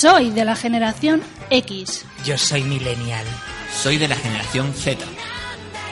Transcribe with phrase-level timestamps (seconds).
[0.00, 2.06] Soy de la generación X.
[2.24, 3.26] Yo soy millennial.
[3.70, 5.04] Soy de la generación Z.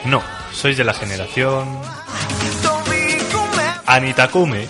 [0.05, 1.79] No, sois de la generación...
[3.85, 4.67] Anitakume.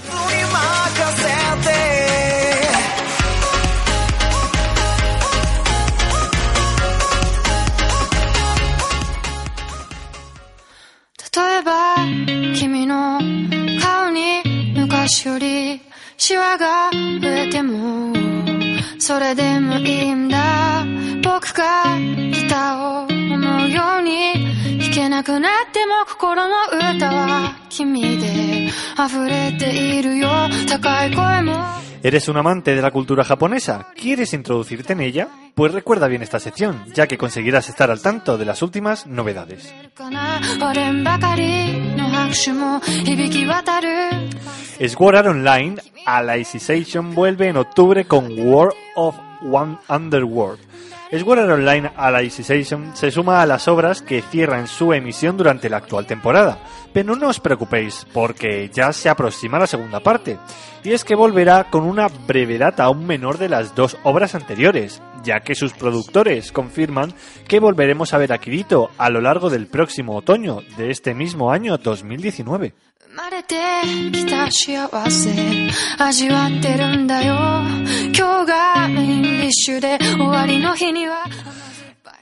[32.03, 33.87] ¿Eres un amante de la cultura japonesa?
[33.95, 35.27] ¿Quieres introducirte en ella?
[35.55, 39.73] Pues recuerda bien esta sección, ya que conseguirás estar al tanto de las últimas novedades.
[44.89, 45.75] Sword Online
[46.05, 50.59] Alicization vuelve en octubre con War of One Underworld.
[51.11, 56.05] Sword Online Alicization se suma a las obras que cierran su emisión durante la actual
[56.05, 56.59] temporada.
[56.93, 60.37] Pero no os preocupéis, porque ya se aproxima la segunda parte.
[60.83, 65.39] Y es que volverá con una brevedad aún menor de las dos obras anteriores, ya
[65.39, 67.15] que sus productores confirman
[67.47, 71.51] que volveremos a ver a Kirito a lo largo del próximo otoño de este mismo
[71.51, 72.75] año 2019.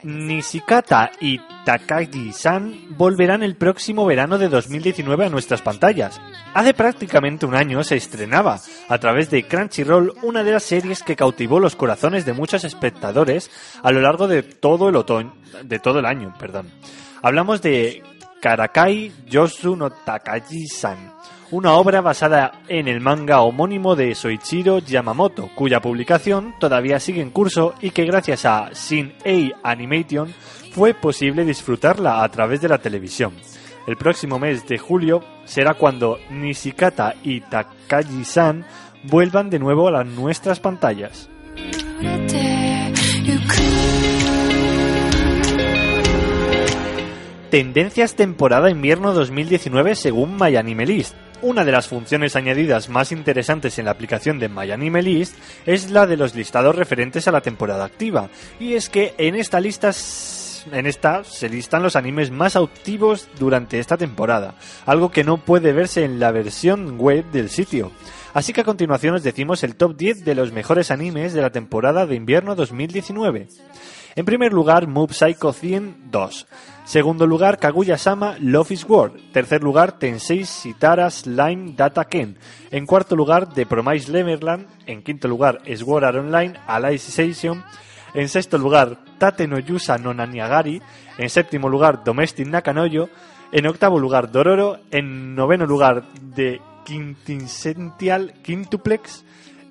[0.02, 6.20] Nishikata y Takagi-san volverán el próximo verano de 2019 a nuestras pantallas.
[6.54, 11.16] Hace prácticamente un año se estrenaba, a través de Crunchyroll, una de las series que
[11.16, 13.50] cautivó los corazones de muchos espectadores
[13.82, 16.70] a lo largo de todo el otoño, de todo el año, perdón.
[17.20, 18.02] Hablamos de
[18.40, 21.12] Karakai Yosu no Takagi-san,
[21.50, 27.30] una obra basada en el manga homónimo de Soichiro Yamamoto, cuya publicación todavía sigue en
[27.30, 30.32] curso y que gracias a Shin-A Animation
[30.72, 33.34] fue posible disfrutarla a través de la televisión.
[33.86, 38.64] El próximo mes de julio será cuando Nishikata y Takagi-san
[39.04, 41.28] vuelvan de nuevo a nuestras pantallas.
[47.50, 51.14] Tendencias temporada invierno 2019 según MyAnimeList.
[51.40, 56.18] Una de las funciones añadidas más interesantes en la aplicación de MyAnimeList es la de
[56.18, 58.28] los listados referentes a la temporada activa.
[58.60, 59.92] Y es que en esta lista
[60.72, 65.72] en esta se listan los animes más activos durante esta temporada, algo que no puede
[65.72, 67.92] verse en la versión web del sitio.
[68.34, 71.50] Así que a continuación os decimos el top 10 de los mejores animes de la
[71.50, 73.48] temporada de invierno 2019.
[74.16, 76.46] En primer lugar, Move Psycho 102.
[76.84, 79.12] Segundo lugar, Kaguya-sama Love is War.
[79.32, 82.38] Tercer lugar, Tensei Sitara Slime Data Ken.
[82.70, 84.66] En cuarto lugar, The Promise Neverland.
[84.86, 87.62] En quinto lugar, Sword Online Alicization.
[88.14, 90.80] En sexto lugar, Tate no Yusa no Naniagari.
[91.18, 93.10] En séptimo lugar, Domestic Nakanoyo.
[93.52, 94.78] En octavo lugar, Dororo.
[94.90, 96.04] En noveno lugar,
[96.34, 99.24] The Quintessential Quintuplex.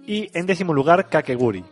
[0.06, 1.64] Y en décimo lugar, Kakeguri.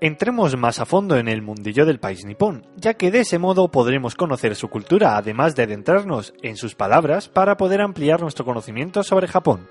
[0.00, 3.68] Entremos más a fondo en el mundillo del país nipón, ya que de ese modo
[3.72, 9.02] podremos conocer su cultura, además de adentrarnos en sus palabras para poder ampliar nuestro conocimiento
[9.02, 9.68] sobre Japón.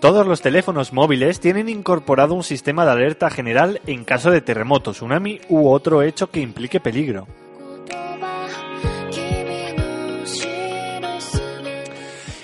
[0.00, 4.92] Todos los teléfonos móviles tienen incorporado un sistema de alerta general en caso de terremoto,
[4.92, 7.26] tsunami u otro hecho que implique peligro.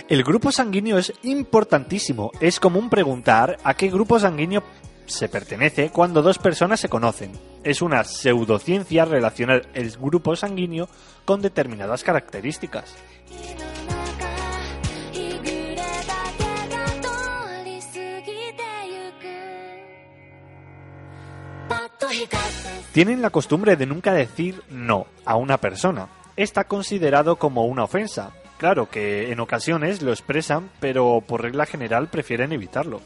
[0.08, 2.30] El grupo sanguíneo es importantísimo.
[2.40, 4.62] Es común preguntar a qué grupo sanguíneo
[5.06, 7.32] se pertenece cuando dos personas se conocen.
[7.64, 10.88] Es una pseudociencia relacionar el grupo sanguíneo
[11.24, 12.94] con determinadas características.
[22.92, 26.08] Tienen la costumbre de nunca decir no a una persona.
[26.36, 28.32] Está considerado como una ofensa.
[28.58, 33.00] Claro que en ocasiones lo expresan, pero por regla general prefieren evitarlo.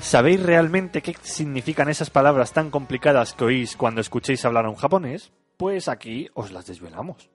[0.00, 4.76] ¿Sabéis realmente qué significan esas palabras tan complicadas que oís cuando escuchéis hablar a un
[4.76, 5.32] japonés?
[5.56, 7.30] Pues aquí os las desvelamos.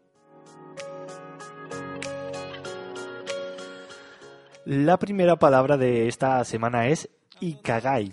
[4.65, 7.09] La primera palabra de esta semana es
[7.41, 8.11] Ikagai.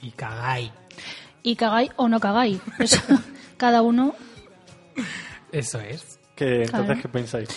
[0.00, 0.72] Y cagai.
[1.42, 2.60] Y cagáis o no cagáis.
[2.78, 3.00] Eso,
[3.56, 4.14] cada uno,
[5.52, 6.18] Eso es.
[6.34, 7.02] ¿Qué, entonces, Claro.
[7.02, 7.48] ¿qué pensáis?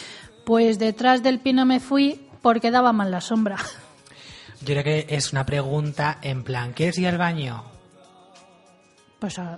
[0.45, 3.55] pues detrás del pino me fui porque daba mal la sombra.
[4.61, 7.63] Yo creo que es una pregunta en plan, ¿quieres ir al baño?
[9.19, 9.57] Pues, a-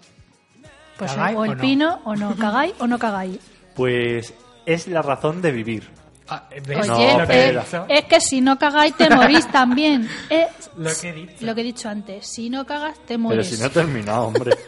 [0.97, 1.61] pues ¿Cagáis o el o no?
[1.61, 3.39] pino o no cagáis o no cagáis.
[3.75, 4.33] Pues
[4.65, 5.89] es la razón de vivir.
[6.29, 6.87] Ah, ¿ves?
[6.87, 7.63] No, Oye, espera.
[7.63, 10.09] dicho, es que si no cagáis te morís también.
[10.29, 11.33] Es lo que he dicho.
[11.45, 12.27] lo que he dicho antes.
[12.27, 13.47] Si no cagas te Pero mueres.
[13.49, 14.51] si no he terminado, hombre.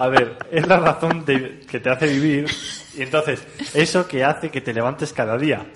[0.00, 2.46] A ver, es la razón de, que te hace vivir
[2.96, 3.42] y entonces
[3.74, 5.66] eso que hace que te levantes cada día.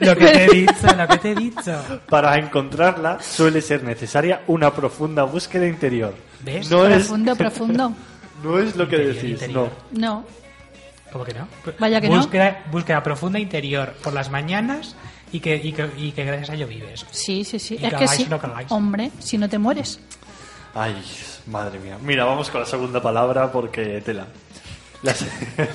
[0.00, 2.00] Lo que te he dicho, lo que te he dicho.
[2.08, 6.14] Para encontrarla suele ser necesaria una profunda búsqueda interior.
[6.40, 6.70] ¿Ves?
[6.70, 7.92] No es, profundo, profundo.
[8.44, 9.70] no es lo que Interior, decís, interior.
[9.92, 10.24] No.
[11.12, 11.48] ¿Cómo que no?
[11.78, 12.16] Vaya que no.
[12.16, 14.96] búsqueda, Búsqueda profunda interior por las mañanas
[15.32, 17.06] y que, y que, y que gracias a ello vives.
[17.10, 17.74] Sí, sí, sí.
[17.74, 18.74] Y es que cagáis sí.
[18.74, 20.00] Hombre, si no te mueres.
[20.74, 20.94] Ay,
[21.46, 21.98] madre mía.
[22.02, 24.26] Mira, vamos con la segunda palabra porque tela.
[25.02, 25.14] La,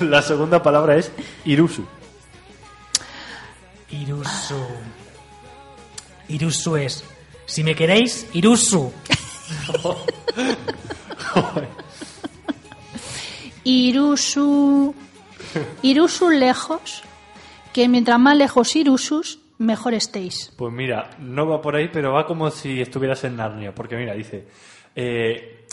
[0.00, 1.10] la segunda palabra es
[1.44, 1.86] irusu.
[3.90, 4.66] Irusu.
[6.28, 7.04] Irusu es.
[7.46, 8.92] Si me queréis, Irusu.
[13.64, 14.94] Irusu.
[15.82, 17.02] Irusu lejos.
[17.72, 20.52] Que mientras más lejos Irusus, mejor estéis.
[20.58, 24.12] Pues mira, no va por ahí, pero va como si estuvieras en Narnia, porque mira,
[24.14, 24.46] dice,
[24.94, 25.66] eh,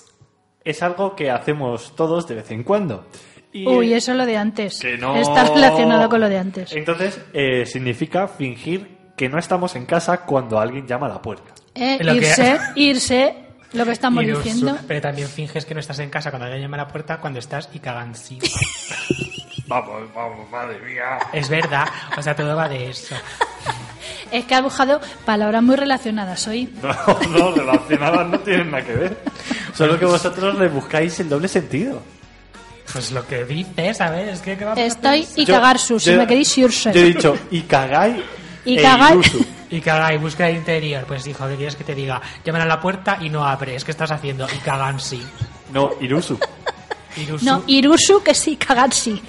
[0.64, 3.06] es algo que hacemos todos de vez en cuando.
[3.52, 4.80] Y, Uy, eso es lo de antes.
[4.80, 5.16] que no...
[5.16, 6.72] Está relacionado con lo de antes.
[6.72, 11.54] Entonces, eh, significa fingir que no estamos en casa cuando alguien llama a la puerta.
[11.76, 13.36] Eh, que- irse, irse,
[13.74, 14.42] lo que estamos Irusu.
[14.44, 14.78] diciendo.
[14.88, 17.40] Pero también finges que no estás en casa cuando alguien llama a la puerta cuando
[17.40, 18.40] estás y cagan sí.
[19.70, 21.20] Vamos, vamos, madre mía.
[21.32, 21.88] Es verdad.
[22.18, 23.16] O sea, todo va de eso.
[24.32, 26.72] Es que ha buscado palabras muy relacionadas hoy.
[26.84, 29.18] No, no, relacionadas no tienen nada que ver.
[29.74, 32.02] Solo que vosotros le buscáis el doble sentido.
[32.92, 34.34] Pues lo que dices, ¿sabes?
[34.34, 36.92] Es que, ¿qué va a Estoy y Yo- cagar sus, si yo- me queréis irse.
[36.94, 38.18] Yo he dicho, y cagáis
[38.66, 39.28] Y e cagáis.
[39.34, 39.46] irusu.
[39.72, 41.06] Y cagáis, búsqueda interior.
[41.08, 42.20] Pues hijo, ¿qué quieres que te diga?
[42.44, 43.84] Llaman a la puerta y no abres.
[43.84, 44.48] ¿Qué estás haciendo?
[44.54, 45.24] Y cagan sí.
[45.72, 46.40] No, irusu.
[47.18, 47.46] Irusu.
[47.46, 49.22] No, Irusu que sí, cagar sí.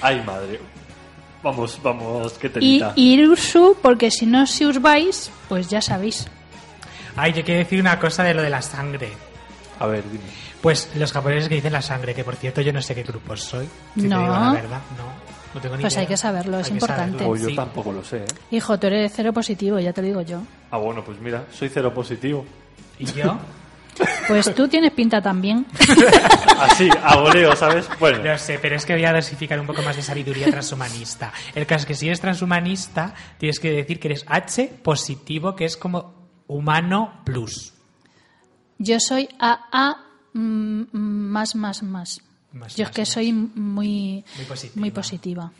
[0.00, 0.60] Ay, madre.
[1.42, 2.92] Vamos, vamos, qué Y telita.
[2.96, 6.26] Irusu, porque si no si os vais, pues ya sabéis.
[7.16, 9.12] Ay, yo quiero decir una cosa de lo de la sangre.
[9.80, 10.24] A ver, dime.
[10.60, 13.36] Pues los japoneses que dicen la sangre, que por cierto yo no sé qué grupo
[13.36, 13.66] soy.
[13.96, 14.16] Si No.
[14.18, 15.32] te digo la verdad, no.
[15.54, 16.00] No tengo ni Pues idea.
[16.02, 17.18] hay que saberlo, es Hay que importante.
[17.18, 17.56] saberlo, O yo sí.
[17.56, 18.24] tampoco lo sé, ¿eh?
[18.52, 20.38] Hijo, tú eres cero positivo, ya te lo digo yo.
[20.70, 22.46] Ah, bueno, pues mira, soy cero positivo.
[22.98, 23.36] ¿Y yo?
[24.28, 25.66] Pues tú tienes pinta también.
[26.58, 27.88] Así, a voleo, ¿sabes?
[27.98, 31.32] Bueno, Lo sé, pero es que voy a dosificar un poco más de sabiduría transhumanista.
[31.54, 35.64] El caso es que si eres transhumanista, tienes que decir que eres H positivo, que
[35.64, 36.14] es como
[36.46, 37.72] humano plus.
[38.78, 39.96] Yo soy AA
[40.34, 42.20] mm, más, más, más.
[42.52, 43.08] Más, Yo es más, que más.
[43.08, 44.80] soy muy, Muy positiva.
[44.80, 45.50] muy positiva.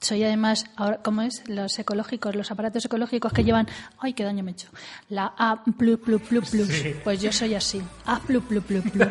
[0.00, 1.48] Soy además, ahora, ¿cómo es?
[1.48, 3.66] Los ecológicos, los aparatos ecológicos que llevan,
[3.98, 4.68] ay, qué daño me he hecho.
[5.08, 6.68] La A plus, plus, plus, plus.
[6.68, 6.94] Sí.
[7.02, 7.82] Pues yo soy así.
[8.06, 9.08] A plus, plus, plus, plus.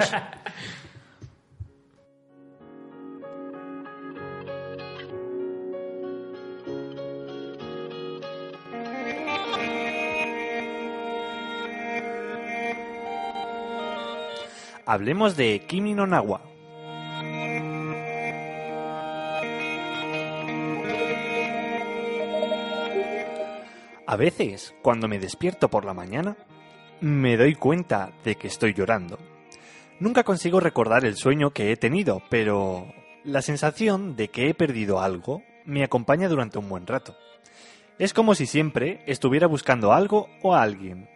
[14.87, 16.41] hablemos de Kimi no Nawa.
[24.07, 26.37] A veces, cuando me despierto por la mañana,
[27.01, 29.19] me doy cuenta de que estoy llorando.
[29.99, 32.87] Nunca consigo recordar el sueño que he tenido, pero
[33.25, 37.17] la sensación de que he perdido algo me acompaña durante un buen rato.
[37.99, 41.09] Es como si siempre estuviera buscando algo o a alguien.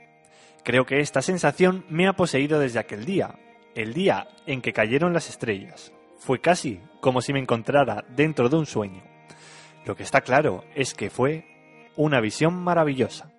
[0.63, 3.39] Creo que esta sensación me ha poseído desde aquel día,
[3.73, 5.93] el día en que cayeron las estrellas.
[6.17, 9.01] Fue casi como si me encontrara dentro de un sueño.
[9.85, 11.50] Lo que está claro es que fue
[11.95, 13.31] una visión maravillosa.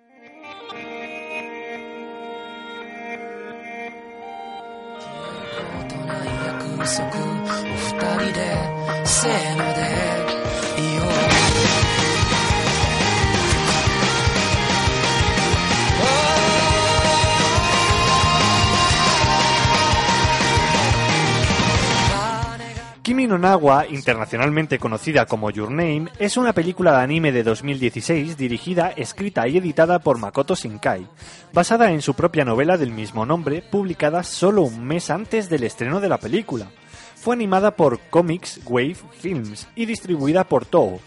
[23.23, 29.47] Kimi internacionalmente conocida como Your Name, es una película de anime de 2016 dirigida, escrita
[29.47, 31.07] y editada por Makoto Shinkai,
[31.53, 36.01] basada en su propia novela del mismo nombre, publicada solo un mes antes del estreno
[36.01, 36.67] de la película.
[37.15, 40.99] Fue animada por Comics Wave Films y distribuida por Toho.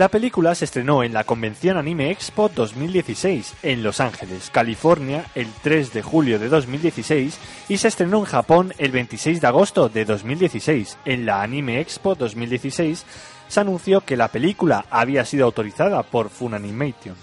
[0.00, 5.46] La película se estrenó en la Convención Anime Expo 2016 en Los Ángeles, California, el
[5.62, 7.38] 3 de julio de 2016
[7.68, 10.96] y se estrenó en Japón el 26 de agosto de 2016.
[11.04, 13.04] En la Anime Expo 2016
[13.46, 17.16] se anunció que la película había sido autorizada por Funimation.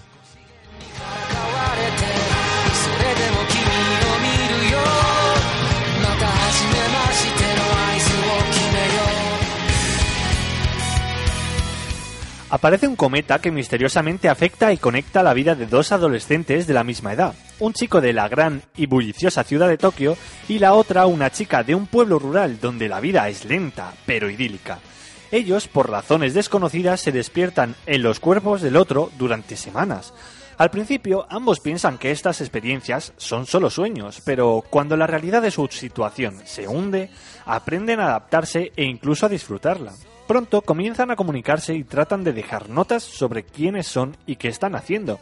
[12.50, 16.82] Aparece un cometa que misteriosamente afecta y conecta la vida de dos adolescentes de la
[16.82, 17.34] misma edad.
[17.58, 20.16] Un chico de la gran y bulliciosa ciudad de Tokio
[20.48, 24.30] y la otra una chica de un pueblo rural donde la vida es lenta, pero
[24.30, 24.78] idílica.
[25.30, 30.14] Ellos, por razones desconocidas, se despiertan en los cuerpos del otro durante semanas.
[30.56, 35.50] Al principio, ambos piensan que estas experiencias son solo sueños, pero cuando la realidad de
[35.50, 37.10] su situación se hunde,
[37.44, 39.92] aprenden a adaptarse e incluso a disfrutarla.
[40.28, 44.76] Pronto comienzan a comunicarse y tratan de dejar notas sobre quiénes son y qué están
[44.76, 45.18] haciendo.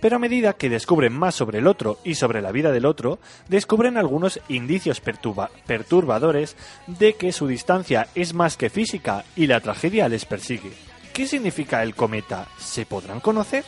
[0.00, 3.18] Pero a medida que descubren más sobre el otro y sobre la vida del otro,
[3.48, 9.60] descubren algunos indicios perturba- perturbadores de que su distancia es más que física y la
[9.60, 10.72] tragedia les persigue.
[11.12, 12.46] ¿Qué significa el cometa?
[12.58, 13.64] ¿Se podrán conocer?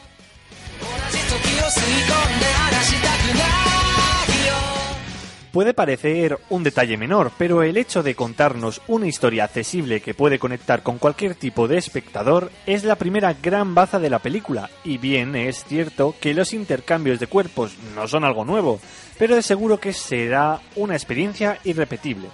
[5.58, 10.38] Puede parecer un detalle menor, pero el hecho de contarnos una historia accesible que puede
[10.38, 14.98] conectar con cualquier tipo de espectador es la primera gran baza de la película, y
[14.98, 18.78] bien es cierto que los intercambios de cuerpos no son algo nuevo,
[19.18, 22.28] pero de seguro que será una experiencia irrepetible.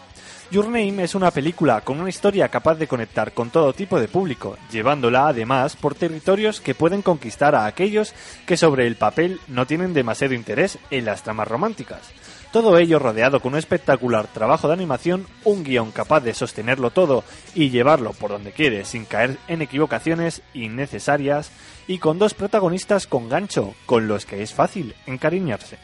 [0.51, 4.09] Your Name es una película con una historia capaz de conectar con todo tipo de
[4.09, 8.15] público, llevándola además por territorios que pueden conquistar a aquellos
[8.47, 12.13] que sobre el papel no tienen demasiado interés en las tramas románticas.
[12.53, 17.25] Todo ello rodeado con un espectacular trabajo de animación, un guion capaz de sostenerlo todo
[17.55, 21.51] y llevarlo por donde quiere sin caer en equivocaciones innecesarias
[21.89, 25.79] y con dos protagonistas con gancho, con los que es fácil encariñarse.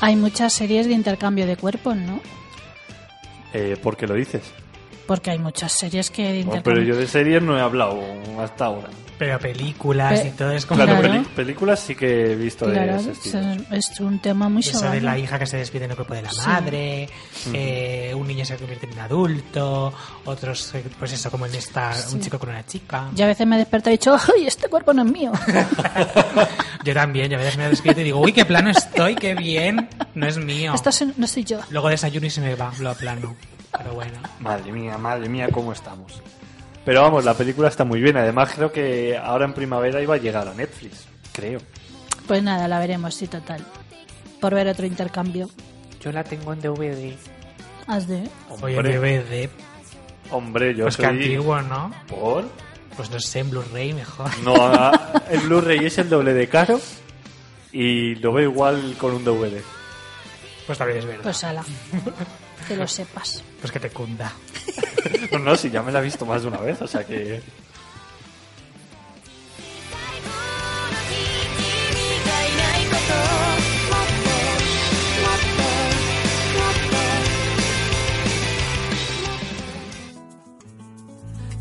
[0.00, 2.20] Hay muchas series de intercambio de cuerpos, ¿no?
[3.52, 4.42] Eh, ¿Por qué lo dices?
[5.06, 8.00] Porque hay muchas series que Bueno, pero yo de series no he hablado
[8.40, 8.88] hasta ahora.
[9.18, 10.82] Pero películas Pe- y todo es como...
[10.82, 11.22] Claro, Claro.
[11.36, 15.38] películas sí que he visto Claro, de es un tema muy Eso de la hija
[15.38, 16.40] que se despide en el cuerpo de la Sí.
[16.44, 17.08] madre,
[17.52, 19.92] eh, un niño se convierte en un adulto,
[20.24, 23.10] otros, eh, pues eso, como en esta, un chico con una chica.
[23.14, 25.30] Yo a veces me despierto y he dicho, ¡ay, este cuerpo no es mío!
[26.84, 29.88] Yo también, yo a veces me despierto y digo, uy, qué plano estoy, qué bien,
[30.16, 30.72] no es mío.
[30.74, 31.60] Esto es- no soy yo.
[31.70, 33.36] Luego desayuno y se me va, lo aplano.
[33.76, 34.18] Pero bueno.
[34.40, 36.22] Madre mía, madre mía, cómo estamos.
[36.84, 38.16] Pero vamos, la película está muy bien.
[38.16, 41.06] Además, creo que ahora en primavera iba a llegar a Netflix.
[41.32, 41.60] Creo.
[42.26, 43.64] Pues nada, la veremos, sí, total.
[44.40, 45.48] Por ver otro intercambio.
[46.00, 47.14] Yo la tengo en DVD.
[47.86, 48.28] Has de...
[48.60, 48.82] Oye, en.
[48.84, 49.48] DVD,
[50.30, 51.16] Hombre, yo pues que soy...
[51.16, 51.92] antiguo, ¿no?
[52.08, 52.44] ¿Por?
[52.96, 54.30] Pues no sé, en Blu-ray mejor.
[54.42, 56.80] No, ah, el Blu-ray es el doble de caro
[57.70, 59.60] y lo veo igual con un DVD.
[60.66, 61.22] Pues también es verdad.
[61.22, 61.64] Pues ala.
[62.66, 63.42] Que lo sepas.
[63.60, 64.32] Pues que te cunda.
[65.32, 67.42] no, no, si ya me la he visto más de una vez, o sea que...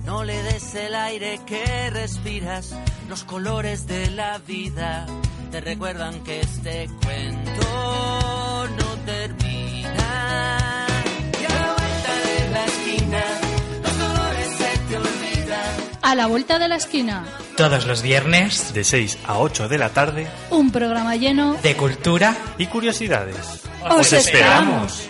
[0.05, 2.75] No le des el aire que respiras,
[3.09, 5.07] los colores de la vida
[5.51, 10.60] te recuerdan que este cuento no termina.
[16.11, 17.23] A la vuelta de la esquina,
[17.55, 22.35] Todos los viernes De 6 a 8 de la tarde un programa lleno de cultura
[22.57, 23.61] y curiosidades.
[23.89, 25.07] ¡Os esperamos!